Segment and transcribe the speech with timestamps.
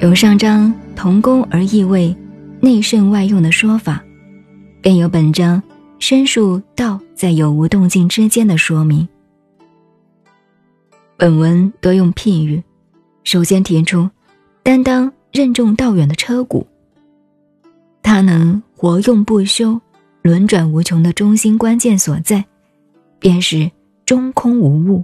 [0.00, 2.14] 有上章同工而异位，
[2.60, 4.00] 内圣外用的说法，
[4.80, 5.60] 便有本章
[5.98, 9.06] 申述道在有无动静之间的说明。
[11.16, 12.62] 本文多用譬喻，
[13.24, 14.08] 首先提出
[14.62, 16.64] 担当任重道远的车毂，
[18.00, 19.80] 它能活用不休、
[20.22, 22.44] 轮转无穷的中心关键所在，
[23.18, 23.68] 便是
[24.06, 25.02] 中空无物，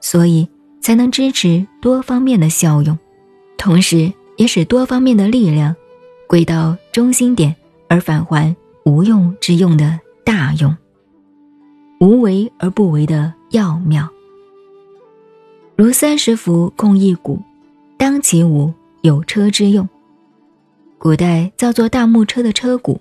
[0.00, 0.48] 所以
[0.80, 2.96] 才能支持多方面的效用。
[3.58, 5.74] 同时，也使多方面的力量
[6.26, 7.54] 归到中心点，
[7.88, 10.74] 而返还无用之用的大用，
[12.00, 14.08] 无为而不为的要妙。
[15.76, 17.38] 如三十伏共一毂，
[17.98, 18.72] 当其无
[19.02, 19.86] 有车之用。
[20.96, 22.96] 古代造作大木车的车毂，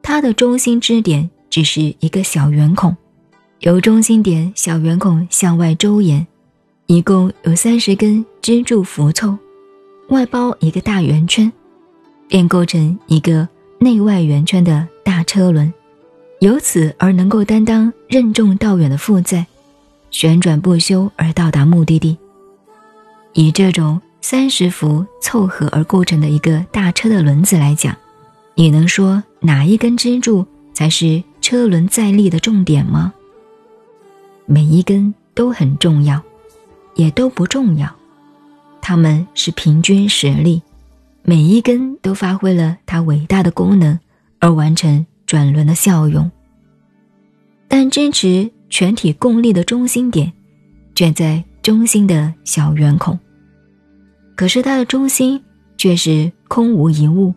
[0.00, 2.96] 它的中心支点只是一个小圆孔，
[3.60, 6.26] 由中心点小圆孔向外周延，
[6.86, 9.36] 一共有三十根支柱扶凑。
[10.08, 11.52] 外包一个大圆圈，
[12.28, 13.46] 便构成一个
[13.78, 15.72] 内外圆圈的大车轮，
[16.40, 19.46] 由此而能够担当任重道远的负载，
[20.10, 22.16] 旋转不休而到达目的地。
[23.34, 27.94] 以这种三十伏凑合而构成的一个大车的轮子来讲，
[28.54, 33.12] 你能说哪一根支柱才是车轮再力的重点吗？
[34.46, 36.22] 每一根都很重要，
[36.94, 37.94] 也都不重要。
[38.88, 40.62] 它们是平均实力，
[41.20, 44.00] 每一根都发挥了它伟大的功能，
[44.38, 46.30] 而完成转轮的效用。
[47.68, 50.32] 但支持全体共力的中心点，
[50.94, 53.18] 卷在中心的小圆孔。
[54.34, 55.38] 可是它的中心
[55.76, 57.34] 却是空无一物，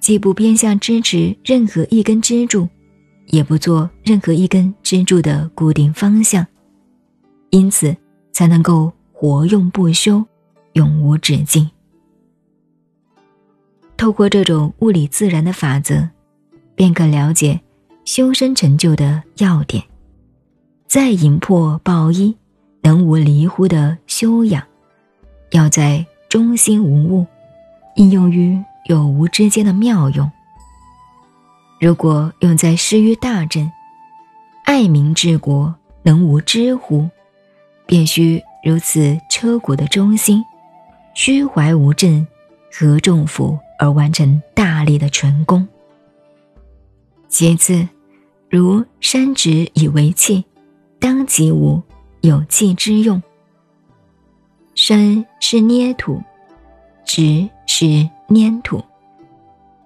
[0.00, 2.66] 既不偏向支持任何一根支柱，
[3.26, 6.46] 也不做任何一根支柱的固定方向，
[7.50, 7.94] 因此
[8.32, 10.24] 才能够活用不休。
[10.74, 11.70] 永无止境。
[13.96, 16.08] 透过这种物理自然的法则，
[16.74, 17.60] 便可了解
[18.04, 19.82] 修身成就的要点。
[20.88, 22.36] 再引破抱一，
[22.82, 24.62] 能无离乎的修养，
[25.52, 27.26] 要在中心无物，
[27.96, 30.30] 应用于有无之间的妙用。
[31.80, 33.70] 如果用在施于大政，
[34.64, 37.08] 爱民治国，能无知乎？
[37.86, 40.44] 便须如此车骨的中心。
[41.14, 42.26] 虚怀无正，
[42.72, 45.66] 合众福而完成大力的成功。
[47.28, 47.86] 其次，
[48.48, 50.44] 如山直以为器，
[50.98, 51.82] 当即无
[52.22, 53.22] 有器之用。
[54.74, 56.22] 山是捏土，
[57.04, 58.82] 直是粘土。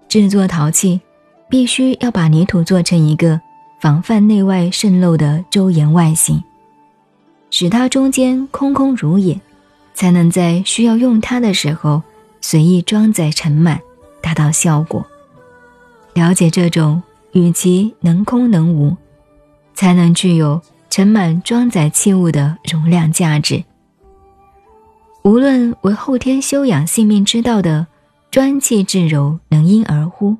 [0.08, 1.00] 制作陶器，
[1.48, 3.40] 必须要把泥土做成一个
[3.80, 6.40] 防范内外渗漏的周延外形，
[7.50, 9.38] 使它中间空空如也。
[9.96, 12.02] 才能在需要用它的时候
[12.42, 13.80] 随意装载盛满，
[14.20, 15.04] 达到效果。
[16.12, 17.02] 了解这种
[17.32, 18.94] 与其能空能无，
[19.74, 23.64] 才能具有盛满装载器物的容量价值。
[25.22, 27.86] 无论为后天修养性命之道的
[28.30, 30.36] 专气致柔，能因而乎？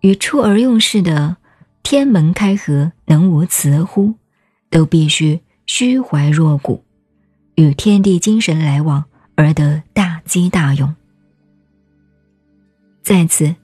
[0.00, 1.36] 与出而用事的
[1.82, 4.14] 天门开合，能无辞乎？
[4.70, 6.83] 都必须虚怀若谷。
[7.56, 9.04] 与天地精神来往
[9.34, 10.94] 而得大机大用。
[13.02, 13.54] 在此，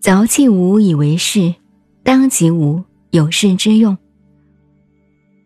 [0.00, 1.54] 凿器无以为室，
[2.02, 3.96] 当即无有室之用。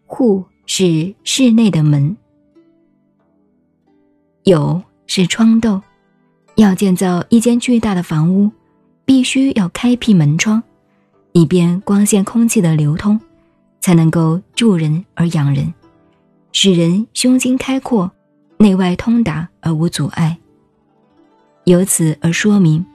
[0.06, 2.16] 户是室内的门，
[4.44, 5.83] 有是窗斗。
[6.56, 8.49] 要建造一间巨大的房屋，
[9.04, 10.62] 必须要开辟门窗，
[11.33, 13.21] 以便光线、空气的流通，
[13.81, 15.75] 才能够助人而养人。
[16.56, 18.09] 使人胸襟开阔，
[18.59, 20.38] 内外通达而无阻碍。
[21.65, 22.87] 由此而说明，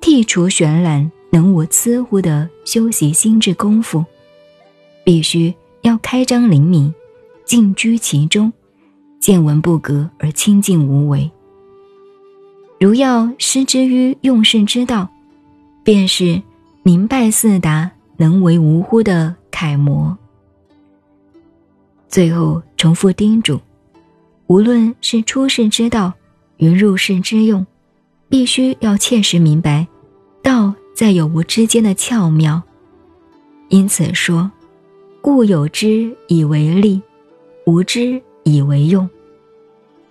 [0.00, 4.04] 剔除玄览能无疵乎的修习心智功夫，
[5.04, 6.92] 必须要开张灵敏，
[7.44, 8.52] 静居其中，
[9.20, 11.30] 见闻不隔而清净无为。
[12.80, 15.08] 如要失之于用事之道，
[15.84, 16.42] 便是
[16.82, 20.18] 明白四达能为无乎的楷模。
[22.08, 23.60] 最后重复叮嘱：
[24.46, 26.12] 无论是出世之道
[26.56, 27.66] 与入世之用，
[28.28, 29.86] 必须要切实明白
[30.42, 32.62] 道在有无之间的巧妙。
[33.68, 34.50] 因此说，
[35.20, 37.02] 故有之以为利，
[37.66, 39.08] 无之以为用。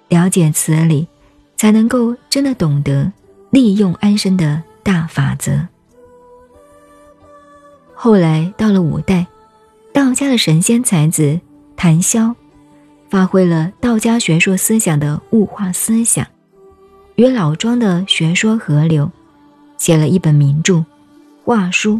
[0.09, 1.07] 了解此理，
[1.55, 3.11] 才能够真的懂得
[3.49, 5.65] 利用安身的大法则。
[7.93, 9.25] 后来到了五代，
[9.93, 11.39] 道家的神仙才子。
[11.77, 12.35] 谭萧
[13.09, 16.25] 发挥了道家学说思想的物化思想，
[17.15, 19.11] 与老庄的学说合流，
[19.77, 20.73] 写了一本名著
[21.43, 21.95] 《画书》，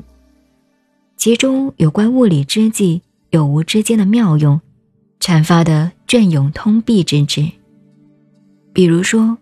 [1.17, 4.59] 其中有关物理之际有无之间的妙用，
[5.19, 7.47] 阐发的隽永通臂之志。
[8.73, 9.37] 比如说：“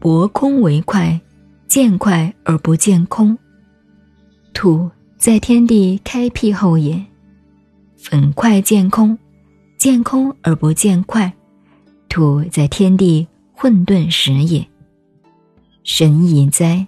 [0.00, 1.20] 薄空为快，
[1.68, 3.36] 见快而不见空。
[4.52, 7.04] 土在天地开辟后也，
[8.02, 9.18] 粉块见空，
[9.76, 11.32] 见空而不见块。
[12.08, 13.26] 土在天地。”
[13.60, 14.66] 混沌时也，
[15.84, 16.86] 神矣哉！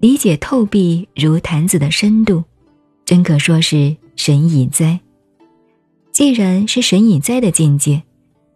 [0.00, 2.42] 理解透壁如坛子的深度，
[3.04, 4.98] 真可说是神矣哉。
[6.10, 8.02] 既然是神矣哉的境界，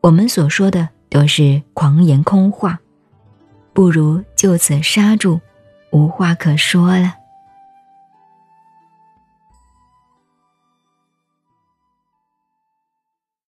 [0.00, 2.80] 我们所说的都是狂言空话，
[3.72, 5.38] 不如就此刹住，
[5.92, 7.14] 无话可说了。